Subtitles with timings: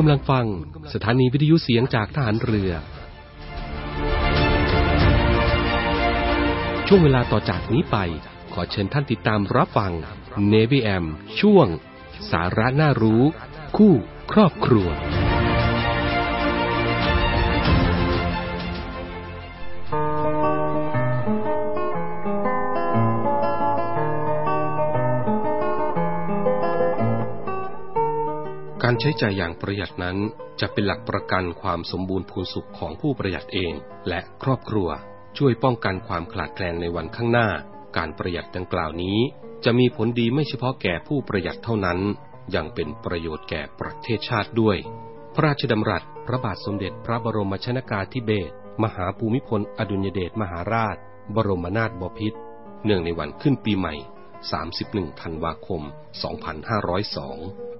[0.00, 0.46] ณกำลังฟัง
[0.94, 2.72] สถานีวิทยุเสียงจากทหารเรือ
[6.86, 7.96] ช่วงเวลาต่อจากนี้ไป
[8.52, 9.92] ขอเชิญท่านติดตามรับฟัง
[10.52, 11.04] Navy M
[11.40, 11.66] ช่วง
[12.30, 13.22] สาระน่ารู้
[13.76, 13.92] คู่
[14.32, 14.88] ครอบครัว
[29.02, 30.16] ใช้จ่ายอย่างประหยัดนั้น
[30.60, 33.72] จะเป็นหลักประกันความสมบูรณ์พูนสุขของผู้ประหยัดเอง
[34.08, 34.88] และครอบครัว
[35.38, 37.48] ช่วยป้องกันความขาดแคลนในวันข้างหน้า
[37.96, 39.18] การประหยัดดังกล่าวนี้
[39.64, 41.98] จะมีผลดีไม่เฉพาะแก่ผู้ประหยัดเท่านั้น
[42.54, 44.76] ยังเป็นประโยชน์แก่ประเทศชาติด้วย
[45.34, 50.96] พระราชดำรัสพระบาทสมเด็จพระบรมชนากาธิเบศรมหาภูมิพลอดุลยเดชมหาราช
[51.34, 52.38] บรมนาถบพิตร
[52.84, 53.94] เนื่องในวันขึ้นปีใหม่
[54.58, 55.82] 31 ธันวาคม
[57.64, 57.79] 2502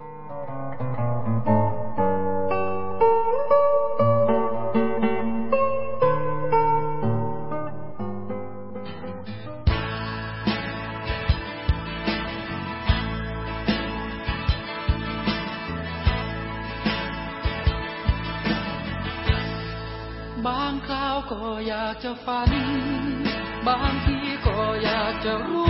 [23.82, 25.69] บางทีก็อยากจะรู้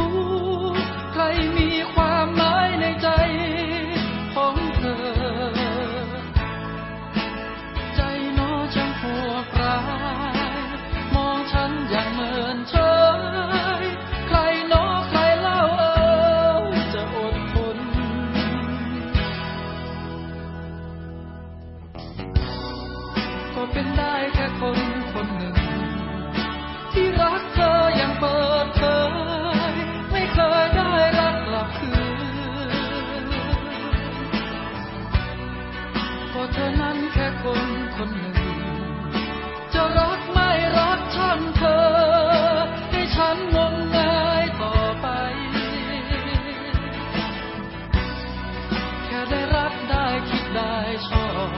[51.08, 51.48] ชอบ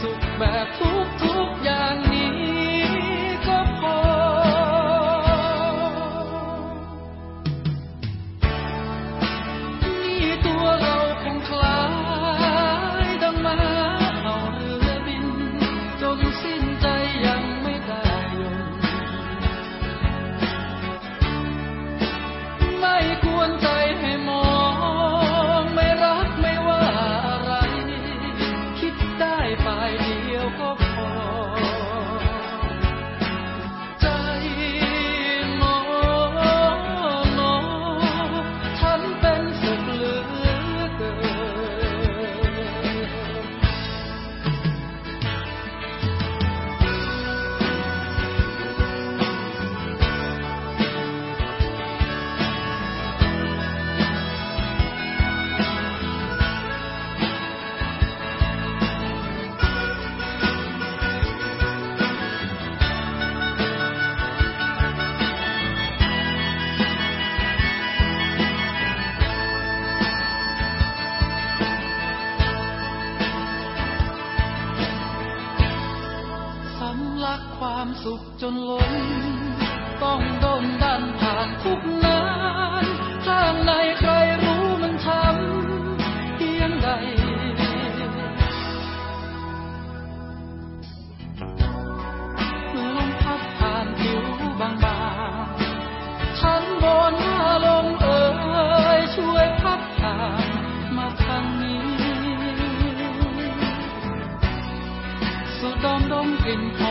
[0.00, 0.66] สุขแบบ
[106.50, 106.89] ลิ่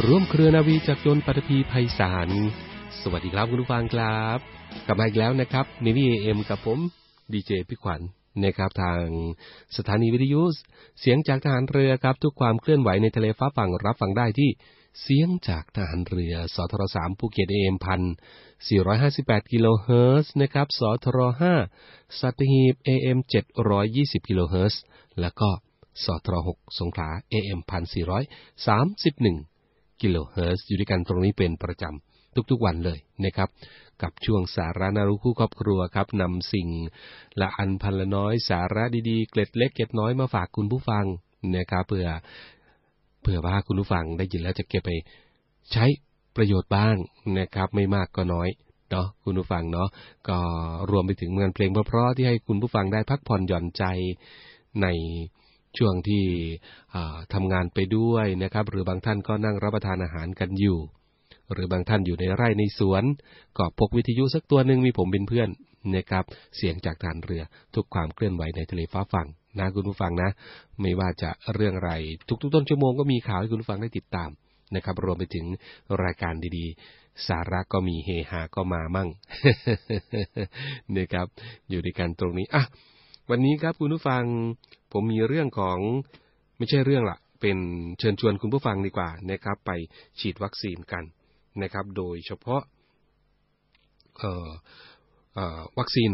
[0.00, 2.28] ร่วมเครือนาวีจากยนต์ปัตภีไพศาล
[3.02, 4.38] สวัสดีครับคุณผู้ฟังครับ
[4.86, 6.78] กลับมาอีกแล้วนะครับในวีเอ็มกับผม
[7.32, 8.00] ดีเจพี่ขวัญ
[8.44, 9.04] นะครับทาง
[9.76, 10.42] สถานีวิทยุ
[11.00, 14.50] เสียงจากทหารเรือครับ ทุกความเคลื่อนไหวในทะเลฟ้าฝั่งรับฟังได้ที่
[15.02, 18.00] เสียงจากทหารเรือสทรสามภูเก็ตเอ็มพัน
[18.68, 21.54] สี่ร้อยห้าสิบแปดกิโลเฮิรตซ์นะครับสทรห้า
[22.20, 24.80] สัตหีบเอ็มเจ็ดร้อยยี่สิบกิโลเฮิรตซ์
[25.20, 25.50] แล้วก็
[26.04, 28.22] สทรหกสงขลาเอ็มพันสี่ร้อย
[28.66, 29.38] สามสิบหนึ่ง
[30.02, 33.48] กิโลเฮิรตซ์อยู่ด้วยกันตรงนี้เป็นประจำทุกๆวันเลยนะครับ
[34.02, 36.68] กับช่วงสาระนารู้คู่ครอบครัวครับนำสิ่ง
[37.40, 41.04] ละอันพันละน้อยสาระดีๆ เกล็ดเล็กเกล็ดน้อยมาฝากคุณผู้ฟัง
[41.56, 42.06] นะครับเพื่อ
[43.22, 44.90] เพื่อว่าคุณผู้ฟังได้ยินแล้วจะเก็บไป
[45.72, 45.84] ใช้
[46.36, 46.96] ประโยชน์บ้าง
[47.38, 48.48] นะครับ ไม่มากก็น้อย
[48.90, 49.88] เนาะคุณผู้ฟังเนาะ
[50.28, 50.38] ก็
[50.90, 53.84] รวมไปถึงงานเพลงเพราะๆที่ให้คุณผู้ฟังได้พักผ่อนหย่อนใจ
[54.82, 54.86] ใน
[55.78, 56.24] ช่วงที่
[57.34, 60.78] ทำงานไปด้วยนะครับ หรือบางท่านก็นั่งรับประทานอาหารกันอยู่
[61.52, 63.04] หรือบางท่านอยู่ในไร่ในสวน
[63.58, 65.48] ก็พกวิทยุสักตัวหนึ่งมีผมเป็นเพื่อน
[65.96, 66.24] นะครับ
[66.56, 67.42] เสียงจากฐานเรือ
[67.74, 69.28] ทุกความเคลื่อนไหวในทะเลฟ้าฝั่ง
[69.58, 70.30] นะคุณผู้ฟังนะ
[70.80, 71.92] ไม่ว่าจะเรื่องอะไร
[72.28, 74.30] ทุกๆต้นชั่วโมงก็มีข่าวให้คุณผู้ฟังได้ติดตาม
[74.74, 75.46] นะครับ รวมไปถึง
[76.02, 79.08] รายการดีๆ สาระก็มีเฮฮาก็มามั่ง
[80.96, 81.26] นะครับ
[81.70, 82.64] อยู่ในการตรงนี้อะ
[83.34, 84.24] วันนี้ครับคุณผู้ฟัง
[84.92, 85.78] ผมมีเรื่องของ
[86.58, 87.58] ไม่ใช่เรื่องละเป็น
[87.98, 89.70] เชิญชวนคุณผู้ฟังดีกว่านะครับ ไป
[90.20, 91.04] ฉีดวัคซีนกัน
[91.62, 92.62] นะครับ โดยเฉพาะ
[94.18, 96.10] เเวัคซีน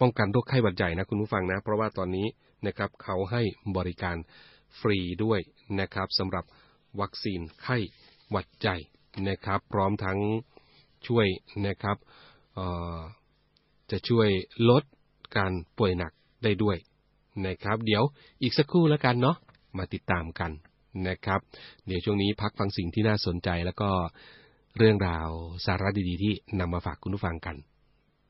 [0.00, 2.26] ป้องกันโรคไข้หวัดใหญ่นะคุณผู้ฟังนะ เพราะว่าตอนนี้
[2.66, 3.42] นะครับเขาให้
[3.76, 4.16] บริการ
[4.80, 5.40] ฟรีด้วย
[5.80, 6.44] นะครับสำหรับ
[7.00, 7.76] วัคซีนไข้
[8.30, 8.76] หวัดใหญ่
[9.28, 10.18] นะครับ พร้อมทั้ง
[11.06, 11.26] ช่วย
[11.66, 11.96] นะครับ
[13.90, 14.28] จะช่วย
[14.70, 14.82] ลด
[15.36, 16.12] การป่วยหนัก
[16.42, 16.76] ได้ด้วย
[17.46, 18.02] นะครับ เดี๋ยว
[18.42, 19.36] อีกสักครู่แล้วกันเนาะ
[19.78, 20.50] มาติดตามกัน
[21.08, 21.40] นะครับ
[21.86, 23.90] เดี๋ยวช่วงนี้พักฟังสิ่งที่น่าสนใจแล้วก็
[24.78, 25.28] เรื่องราว
[25.64, 27.56] สาระดีๆ ที่นำมาฝากคุณผู้ฟังกัน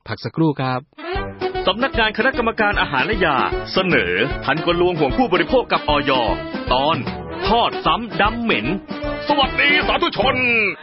[0.09, 0.81] พักสักครู่ครับ
[1.67, 3.37] สำนักงานคณะกรรมการอาหารและยา
[3.73, 4.13] เสนอ
[4.45, 6.13] ทันกลลวงห่วงผู้บริโภคกับออย
[6.73, 6.97] ตอน
[7.49, 8.67] ทอดซ้ำดำเหม็น
[9.29, 10.37] สวัสดีสาธุชน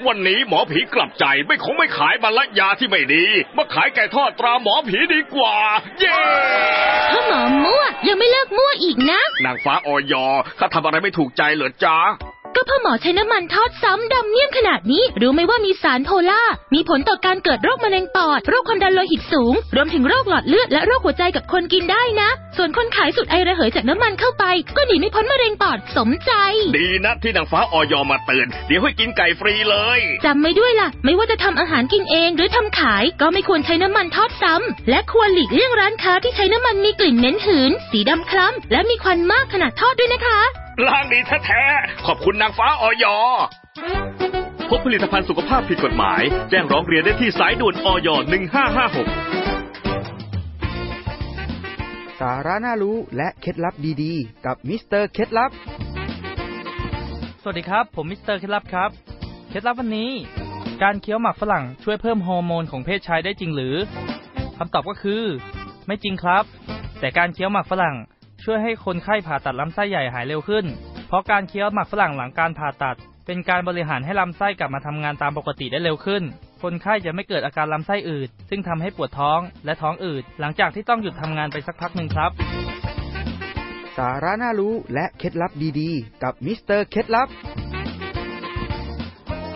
[0.08, 3.26] วันนี้หมอผีกลับใจไม่คงไม่ขายบรรลัยาที่ไม่ดี
[3.58, 5.56] มาขายไก่ทอดตราหมอผีดีกว่า
[6.00, 6.18] เย้
[7.12, 10.14] ถ้าหมอมั่วยังไม่เลิกมั่วอีกนะ นางฟ้าออย
[10.58, 11.98] เขาทำอะไรไม่ถูกใจเหรอจ๊ะ
[12.56, 16.44] ก็เพ่อหมอใช้น้ำมันทอดซ้ำดำเมี่ยมขนาดนี้ รู้ไหมว่ามีสารโพล่า
[16.74, 24.46] มีผลต่อการเกิดโรคมะเร็งปอด โรคความดันโลหิตสูง รวมถึงโรคหลอดเลือดและโรคหัวใจกับคนกินได้นะ ส่วนคนขายสุดไอระเหยจากน้ำมันเข้าไป
[24.78, 26.32] ก็หนีไม่พ้นมะเร็งปอดสมใจ
[26.78, 40.40] ดีนะที่นางฟ้าออยมาเตือน เดี๋ยวให้กินไก่ฟรีเลยจำไม่ด้วยล่ะ ไม่ว่าจะทำอาหารกินเองหรือทำขาย ก็ไม่ควรใช้น้ำมันทอดซ้ำและควรหลีกเลี่ยงร้านค้าที่ใช้น้ำมันมีกลิ่นเหม็นหืน สีดำคล้ำและมีควันมากขณะทอดด้วยนะคะ
[40.88, 43.06] ล้างดีแท้ๆขอบคุณนางฟ้าอย.
[44.70, 48.08] พบผลิตภัณฑ์สุขภาพผิดกฎหมาย แจ้งร้องเรียนได้ที่สายด่วนอย.
[48.13, 48.20] 1556
[52.20, 55.51] สาระน่ารู้และเคล็ดลับดีๆ กับมิสเตอร์เคล็ดลับ
[57.42, 58.89] สวัสดีครับ ผมมิสเตอร์เคล็ดลับครับ
[59.50, 60.12] เคล็ดลับวันนี้
[60.84, 63.75] การเคี้ยวหมากฝรั่งช่วยเพิ่มฮอร์โมนของเพศชายได้จริงหรือ
[64.58, 65.24] คำตอบก็คือ
[65.88, 66.44] ไม่จริงครับ
[67.00, 67.96] แต่การเคี้ยวหมากฝรั่ง
[68.44, 70.66] ช่วยให้คนไข้ผ่าตัดลำไส้ใหญ่หายเร็วขึ้น
[71.08, 76.24] เพราะการเคี้ยวหมากฝรั่งหลังการผ่าตัด เป็นการบริหารให้ลำไส้กลับมาทำงานตามปกติได้เร็วขึ้น
[76.64, 82.32] คนไข้จะไม่เกิดอาการลำไส้อืด ซึ่งทำให้ปวดท้องและท้องอืด หลังจากที่ต้องหยุดทำงานไปสักพักหนึ่งครับ
[83.98, 87.28] สาระน่ารู้และเคล็ดลับดีๆ กับมิสเตอร์เคล็ดลับ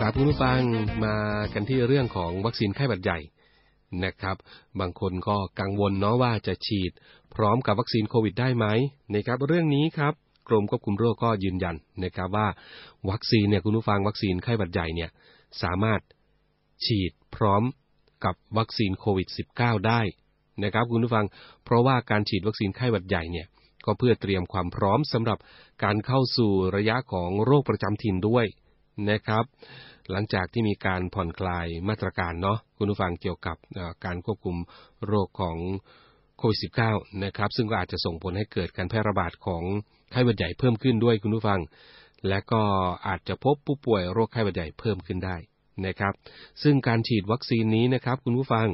[0.02, 0.60] รับคุณผู้ฟัง
[1.04, 1.16] มา
[1.52, 3.18] กันที่เรื่องของวัคซีนไข้หวัดใหญ่
[4.04, 4.36] นะครับ
[4.80, 6.92] บางคนก็กังวลเนาะว่าจะฉีด
[7.34, 8.66] พร้อมกับวัคซีนโควิดได้ไหม
[9.14, 10.12] นะครับ เรื่องนี้ครับ
[10.48, 12.48] กรมควบคุมโรคก็ยืนยันนะครับว่า
[13.10, 15.10] วัคซีนเนี่ยคุณผู้ฟังวัคซีนไข้หวัดใหญ่เนี่ย
[15.62, 16.00] สามารถ
[16.84, 17.62] ฉีดพร้อม
[18.24, 19.28] กับวัคซีนโควิด
[19.58, 20.00] -19 ได้
[20.64, 21.26] นะครับคุณผู้ฟัง
[21.64, 23.46] เพราะว่าการฉีดวัคซีนไข้หวัดใหญ่เนี่ย
[23.84, 25.38] ก็เพื่อเตรียมความพร้อมสำหรับ
[25.84, 28.46] การเข้าสู่ระยะของโรคประจำถิ่นด้วย
[29.10, 29.44] นะครับ
[30.10, 33.56] หลังจากที่มีการผ่อนคลายมาตรการเนาะคุณผู้ฟังเกี่ยวกับ
[34.04, 34.56] การควบคุม
[35.06, 35.56] โรคของ
[36.38, 36.58] โควิด
[36.90, 39.62] -19 นะครับ ซึ่งก็อาจจะส่งผลให้เกิดการแพร่ระบาดของ
[40.10, 41.60] ไข้หวัดใหญ่เพิ่มขึ้นด้วยคุณผู้ฟัง
[42.28, 42.62] และก็
[43.06, 45.36] อาจจะพบผู้ป่วยโรคไข้หวัดใหญ่เพิ่มขึ้นได้
[45.86, 46.12] นะครับ
[46.62, 48.66] ซึ่งการฉีดวัคซีนนี้นะครับ คุณผู้ฟัง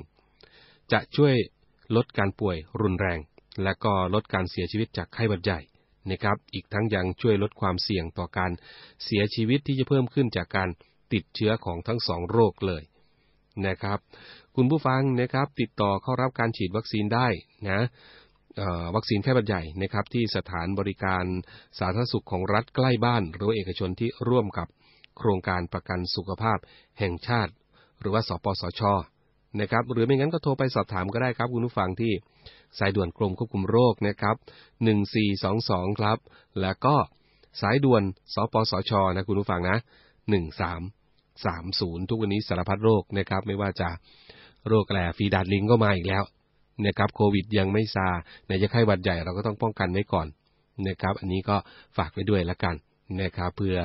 [0.93, 1.35] จะช่วย
[1.97, 3.19] ลดการป่วยรุนแรง
[3.63, 5.61] และก็ลดการเสียชีวิตจากไข้หวัดใหญ่
[6.11, 8.51] นะครับ อีกทั้งยังช่วยลดความเสี่ยงต่อการ
[9.05, 10.69] เสียชีวิตที่จะเพิ่มขึ้นจากการ
[11.15, 12.83] ติดเชื้อของทั้งสองโรคเลย
[13.67, 13.99] นะครับ
[14.57, 17.27] คุณผู้ฟังนะครับ ติดต่อเข้ารับการฉีดวัคซีนได้
[17.69, 17.81] นะ
[18.95, 21.25] วัคซีนไข้หวัดใหญ่นะครับที่สถานบริการ
[21.79, 24.69] สาธารณสุขของรัฐใกล้บ้าน หรือเอกชนที่ร่วมกับ
[25.19, 26.59] โครงการประกันสุขภาพ
[26.99, 27.53] แห่งชาติ
[28.01, 28.83] หรือว่าสปสช
[29.61, 32.13] นะครับ หรือไม่งั้นก็โทรไปสอบถามก็ได้ครับ คุณผู้ฟังที่
[32.79, 34.37] สายด่วนกรมควบคุมโรคนะครับ
[35.19, 36.19] 1422 ครับ
[36.61, 36.97] แล้วก็
[37.61, 38.03] สายด่วน
[38.35, 39.79] สปสชนะคุณผู้ฟังนะ
[41.43, 43.89] 30 ทุกวันนี้สารพัดโรคนะครับ ไม่ว่าจะ
[44.69, 46.25] โรคแหล่ฟีดาดลิงก็มาอีกแล้ว
[46.87, 48.09] นะครับโควิดยังไม่ซา
[48.47, 50.27] ในจะไข้หวัดใหญ่เราก็ต้องป้องกันไว้ก่อน
[50.89, 51.57] นะครับ อันนี้ก็
[51.97, 52.75] ฝากไว้ด้วยละกัน
[53.21, 53.79] นะครับเพื่อ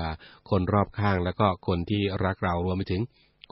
[0.49, 3.01] คนรอบข้างแล้วก็คนที่รักเรารวมไปถึง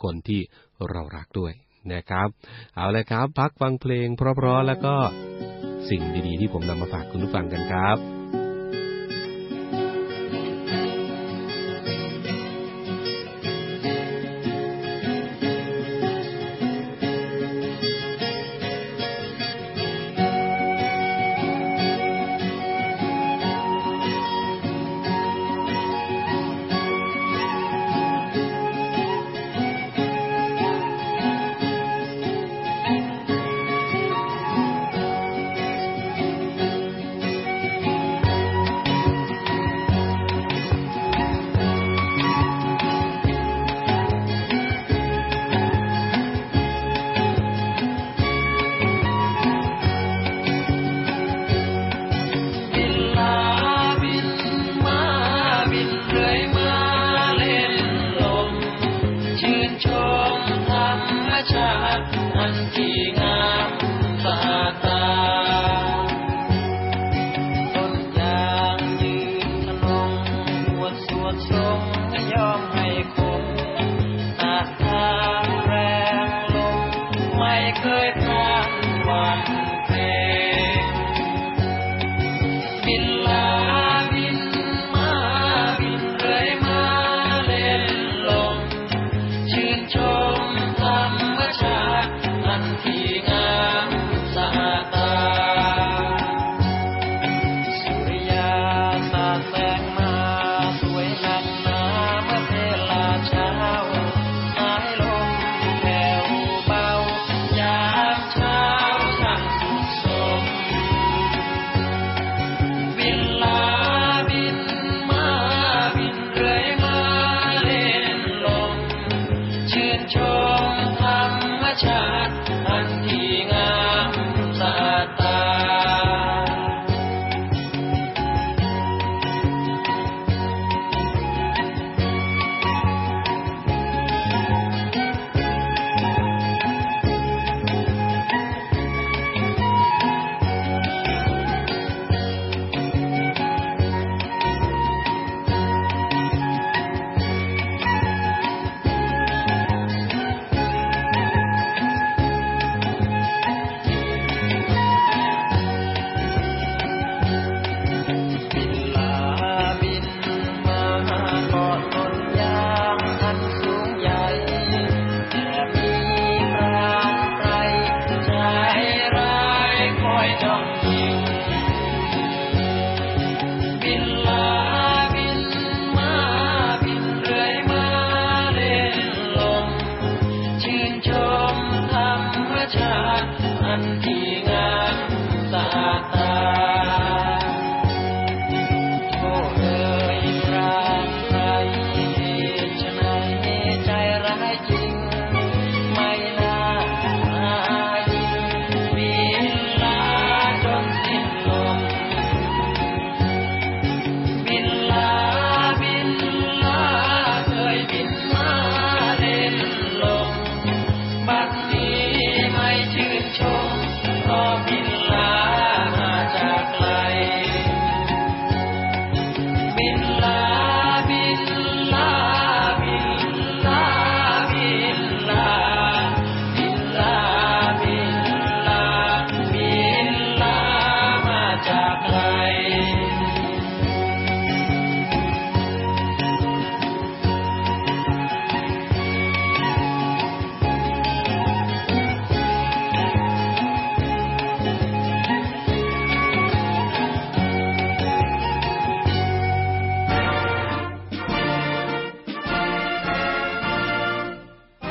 [0.04, 0.42] คนที่
[0.90, 1.54] เรารักด้วย
[1.94, 2.28] นะครับ
[2.76, 4.96] เอาลยครับ พักฟังเพลงเพราะๆแล้วก็
[5.90, 8.17] สิ่งดีๆที่ผมนำมาฝากคุณผู้ฟังกันครับ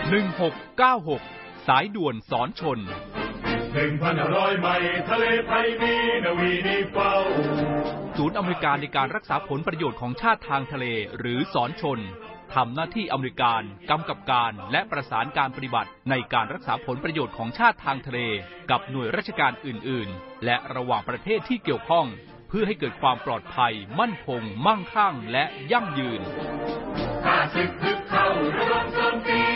[0.07, 2.79] 1696 สายด่วนสอนชน
[3.75, 7.13] หนึ่งพันร้อยไมล์ทะเลไทยมีนาวีนีเฝ้า
[8.17, 10.87] ศูนย์อเมริการในการรักษาผลประโยชน์ของชาติทางทะเล
[11.19, 11.99] หรือสอนชน
[12.55, 18.21] ทำหน้าที่อเมริการกำกับการและประสานการปฏิบัติในการรักษาผลประโยชน์ของชาติทางทะเล
[18.71, 22.07] กับหน่วยราชการอื่น ๆ และระหว่างประเทศที่เกี่ยวข้อง
[22.49, 26.21] เพื่อให้เกิดความปลอดภัย มั่นคง มั่งคั่ง และยั่งยืน
[27.25, 27.27] พ
[29.13, 29.56] บเ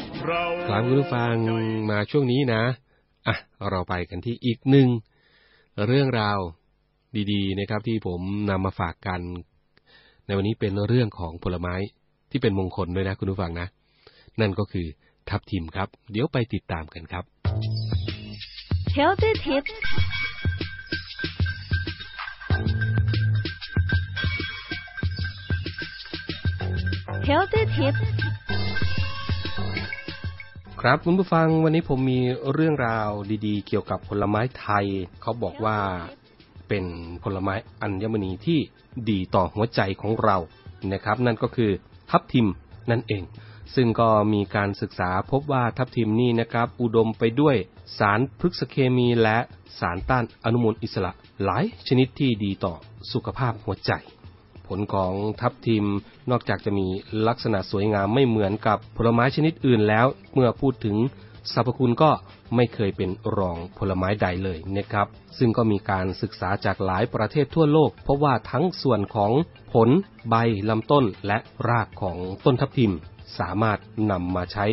[0.27, 1.33] เราครับคุณผู้ฟัง
[1.91, 2.63] มาช่วงนี้นะ
[3.27, 3.35] อะ
[3.69, 4.87] เราไปกันที่อีกหนึ่ง
[5.87, 6.39] เรื่องราว
[7.31, 9.21] ดีๆนะครับ ที่ผมนำมาฝากกัน
[10.25, 11.75] ในวันนี้เป็นเรื่องของผลไม้
[12.31, 13.67] ที่เป็นมงคลด้วยนะคุณผู้ฟังนะ
[14.41, 14.87] นั่นก็คือ
[15.29, 17.23] ทับทิมครับ เดี๋ยวไปติดตามกันครับ
[18.97, 19.73] Healthy Tips
[27.29, 28.20] Healthy Tips
[30.85, 32.19] ครับคุณผู้ฟังวันนี้ผมมี
[32.53, 33.09] เรื่องราว
[33.45, 34.85] ดีๆ เกี่ยวกับผลไม้ไทย
[35.21, 35.77] เขาบอกว่า
[36.67, 36.85] เป็น
[37.23, 38.59] ผลไม้อัญมณีที่
[39.09, 40.37] ดีต่อหัวใจของเรา
[40.93, 41.71] นะครับ นั่นก็คือ
[42.09, 42.47] ทับทิม
[42.91, 43.23] นั่นเอง
[43.75, 47.55] ซึ่งก็มีการศึกษาพบว่าทับทิมนี่นะครับ อุดมไปด้วย
[47.99, 49.37] สารพฤกษเคมีและ
[49.79, 51.11] สารต้านอนุมูลอิสระ
[51.43, 52.73] หลายชนิดที่ดีต่อ
[53.11, 53.91] สุขภาพหัวใจ
[54.67, 55.85] ผลของทับทิม
[56.31, 56.87] นอกจากจะมี
[57.27, 60.97] ลักษณะสวยงามไม่เหมือนกับผลไม้ชนิดอื่นแล้ว เมื่อพูดถึง
[61.53, 62.11] สรรพคุณก็
[62.55, 69.31] ไม่เคยเป็นรองผลไม้ใดเลยนะครับ ซึ่งก็มีการศึกษาจากหลายประเทศทั่วโลก เพบว่าทั้งส่วนของ
[69.73, 69.89] ผล
[70.29, 70.35] ใบ
[70.69, 71.37] ลำต้นและ
[71.69, 72.93] รากของต้นทับทิม
[73.39, 73.79] สามารถ
[74.11, 74.65] นำมาใช้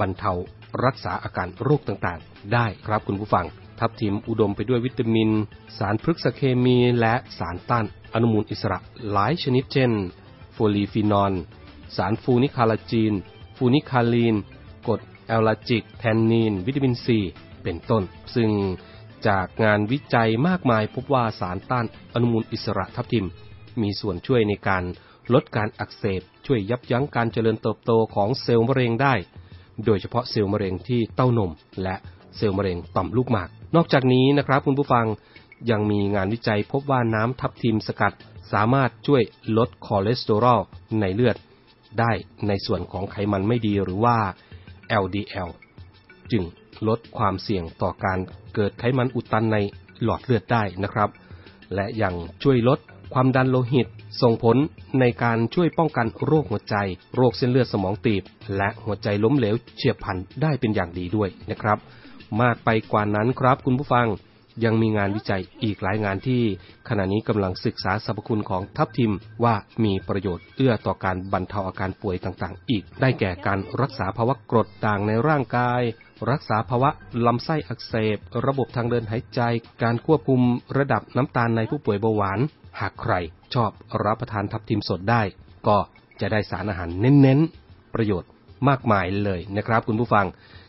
[0.00, 0.32] บรรเทา
[0.84, 3.46] รักษาอาการโรคต่างๆ ได้ครับคุณผู้ฟัง
[3.80, 5.30] ทับทิมอุดมไปด้วยวิตามิน
[5.78, 7.84] สารพฤกษเคมีและสารต้าน
[8.14, 8.78] อนุมูลอิสระ
[9.12, 9.92] หลายชนิดเช่น
[10.52, 11.32] polyphenol
[11.96, 13.12] สาร punicalagin
[13.56, 14.34] punicalin
[14.86, 17.18] กรด ellagic tannin วิตามินซี
[17.62, 18.02] เป็นต้น
[18.34, 18.50] ซึ่ง
[19.28, 23.26] จากงานวิจัยมากมายพบว่าสารต้านอนุมูลอิสระทับทิม
[23.82, 24.84] มีส่วนช่วยในการ
[25.34, 29.14] ลดการอักเสบ ช่วยยับยั้งการเจริญเติบโตของเซลล์มะเร็งได้
[29.84, 31.50] โดยเฉพาะเซลล์มะเร็งที่เต้านม
[31.82, 31.96] และ
[32.36, 35.06] เซลล์มะเร็งต่อมลูกหมาก นอกจากนี้นะครับคุณผู้ฟัง
[35.70, 38.14] ยังมีงานวิจัยพบว่าน้ำทับทิมสกัด
[38.52, 39.22] สามารถช่วย
[39.56, 40.60] ลดคอเลสเตอรอล
[41.00, 41.36] ในเลือด
[42.00, 42.12] ได้
[42.48, 44.16] ในส่วนของไขมันไม่ดีหรือว่า
[45.02, 45.50] LDL
[46.32, 46.42] จึง
[46.88, 48.18] ลดความเสี่ยงต่อการ
[48.54, 49.56] เกิดไขมันอุดตันใน
[50.02, 51.10] หลอดเลือดได้นะครับ
[51.74, 52.78] และยังช่วยลด
[53.14, 53.86] ความดันโลหิต
[54.22, 54.56] ส่งผล
[55.00, 56.76] ในการช่วยป้องกันโรคหัวใจ
[57.14, 58.22] โรคเส้นเลือดสมองตีบ
[58.56, 61.78] และหัวใจล้มเหลวเฉียบพลันได้เป็นอย่างดีด้วยนะครับ
[62.42, 64.08] มากไปกว่านั้นครับคุณผู้ฟัง
[64.64, 66.42] ยังมีงานวิจัยอีกหลายงานที่
[66.88, 69.12] ขณะนี้กำลังศึกษาสรรพคุณของทับทิม
[69.44, 75.82] ว่ามีประโยชน์เอื้อต่อการบรรเทาอาการป่วยต่างๆ อีก ได้แก่การรักษาภาวะกรดด่างในร่างกาย
[76.30, 76.90] รักษาภาวะ
[77.26, 79.40] ลำไส้อักเสบ ระบบทางเดินหายใจ
[79.82, 80.40] การควบคุม
[80.78, 82.38] ระดับน้ำตาลในผู้ป่วยเบาหวาน
[82.80, 83.14] หากใคร
[83.54, 83.70] ชอบ
[84.04, 85.22] รับประทานทับทิมสดได้
[85.68, 85.78] ก็
[86.20, 88.30] จะได้สารอาหารเน้นๆ ประโยชน์
[88.68, 90.26] มากมายเลยนะครับคุณผู้ฟัง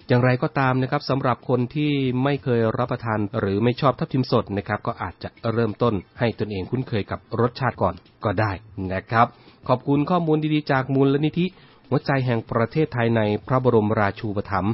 [0.08, 1.92] อย่างไรก็ตามนะครับสำหรับคนที่
[2.24, 8.52] ไม่เคยรับประทานหรือไม่ชอบทับทิมสดนะครับก็อาจจะเริ่มต้นให้ตนเองคุ้นเคยกับรสชาติก่อนก็ได้
[8.94, 9.28] นะครับ
[9.68, 11.46] ขอบคุณข้อมูลดีๆจากมูลนิธิ
[11.90, 14.74] หัวใจแห่งประเทศไทยในพระบรมราชูปถัมภ์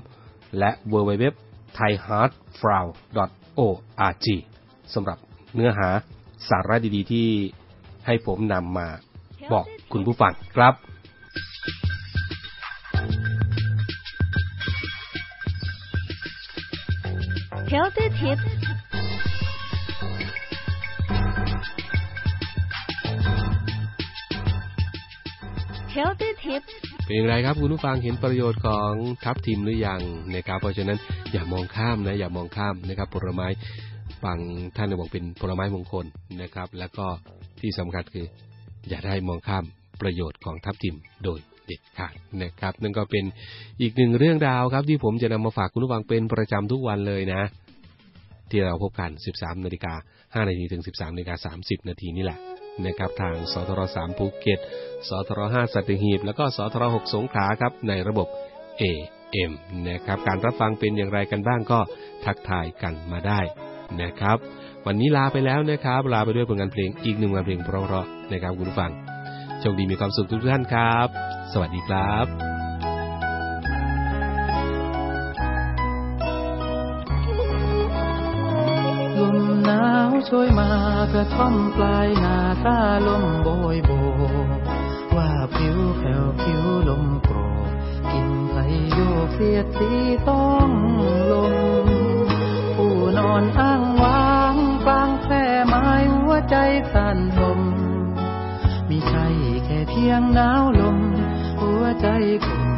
[0.60, 1.26] และ w w w
[1.78, 2.88] t h a i h e a r t f r o w
[3.60, 4.26] org
[4.94, 5.18] สำหรับ
[5.56, 5.90] เนื้อหา
[6.50, 7.28] สาระดีๆที่
[8.06, 8.88] ให้ผมนำมา
[9.54, 10.74] บอกคุณผู้ฟังครับ
[17.74, 18.46] Healthy Tips
[25.96, 26.72] Healthy Tips
[27.06, 28.92] เป็นอย่างไรครับคุณผู้ฟังเห็นประโยชน์ของ
[29.24, 30.02] ทับทิมหรือยัง
[30.36, 30.98] นะครับ เพราะฉะนั้น
[31.32, 33.48] อย่ามองข้ามนะอย่ามองข้ามนะครับผลไม้
[34.26, 34.40] บาง
[34.76, 36.06] ท่านบอกเป็นผลไม้มงคล
[36.42, 37.06] นะครับ แล้วก็
[37.60, 38.26] ที่สำคัญคือ
[38.90, 39.64] อย่าได้มองข้าม
[40.02, 43.24] ประโยชน์ของทับทิมโดยเด็ดขาดนะครับ นั่นก็เป็น
[43.82, 47.42] อีกหนึ่งเรื่องราวครับ ที่ผมจะนำมาฝากคุณผู้ฟังเป็นประจำทุกวันเลยนะ
[48.54, 49.94] ที่เราพบกัน 13นาฬิกา
[50.44, 52.40] 5นาทีถึง 13นาฬิกา30นาทีนี่แหละ
[52.86, 54.60] นะครับทางสทร3ภูเก็ต
[55.10, 58.28] สทร5สัตหีบ แล้วก็สทร6สงขลาครับในระบบ
[58.82, 59.52] AM
[59.90, 61.80] นะครับการรับฟังเป็นอย่างไรกันบ้างก็
[62.26, 63.40] ทักทายกันมาได้
[64.02, 64.38] นะครับ
[64.86, 68.92] วันนี้ลาไปแล้วนะครับ ลาไปด้วยผลงานเพลงอีกหนึ่งงานเพลงเพราะๆนะครับคุณผู้ฟัง
[69.60, 71.08] โชคดีมีความสุขทุกท่านครับ
[71.54, 72.53] สวัสดีครับ
[80.36, 80.72] ช่วยมา
[81.14, 83.92] กระท่อมปลายนาถ้าลมโบยโบ
[85.16, 87.70] ว่าผิวแผ่วผิวลมโกรก
[88.12, 88.56] กินไผ
[88.94, 89.92] โยกเสียดสี
[90.30, 90.70] ต้อง
[91.32, 91.34] ล
[91.86, 91.88] ม
[92.76, 96.56] ผู้นอนอ้างว้างกลางแค่ไม้หัวใจ
[96.94, 97.62] สั่นลม
[98.90, 99.28] มีใช่
[99.66, 100.98] แค่เพียงหนาวลม
[101.60, 102.08] หัวใจ
[102.46, 102.73] กลุ่ม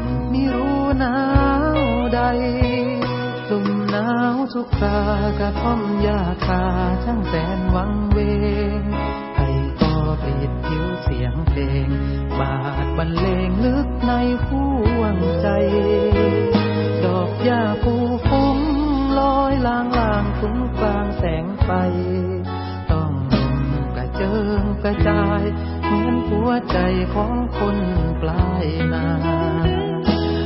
[4.56, 5.02] นาวทุกครา
[5.40, 6.64] กระท่อมยาคา
[7.04, 8.18] ช่างแสนหวังเว
[8.82, 8.84] ง
[9.38, 9.50] ให้
[9.82, 11.88] ก็เปรียบผิวเสียงเพลง
[12.40, 14.12] บาดบรรเลงลึกใน
[14.46, 14.68] ห่
[15.00, 15.48] วงใจ
[17.06, 17.94] ดอกหญ้าปู
[18.28, 18.58] ฟุง
[19.20, 21.70] ลอยลางลางคุ้งกลางแสงไฟ
[22.92, 23.58] ต้องลม
[23.96, 25.44] กระเจิงกระจาย
[25.84, 26.78] เหมือนหัวใจ
[27.14, 27.78] ของคน
[28.22, 29.08] ปลายนา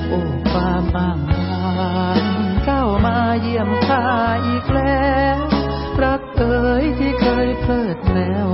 [0.07, 0.19] โอ้
[0.51, 2.28] ความอ้างว้าง
[2.71, 4.03] เจ้ามาเยี่ยมข้า
[4.45, 5.37] อีกแล้ว
[6.03, 8.47] รักเอ๋ยที่เคยเพลิดแนว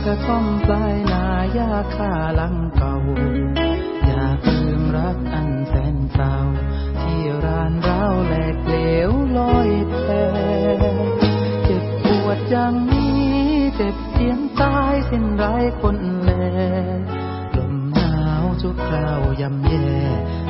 [0.00, 2.94] ากระท่อมปลายนาหญ้าคาลังเก่า
[4.06, 6.34] อยากลืมรักอันแสนเศร้า
[7.00, 8.76] ที่รานร้าวแหลกเหล
[9.08, 9.96] วลอยแพ
[11.64, 13.20] เจ็บปวดจังนี้
[13.76, 15.44] เจ็บเจียนตายสิ้นไร
[15.80, 16.30] คนแล
[17.56, 19.90] ลมหนาวทุกคราวยำแย่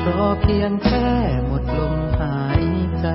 [0.05, 1.09] รอเพียงแค่
[1.45, 2.65] หมดลมหาย
[3.01, 3.07] ใจ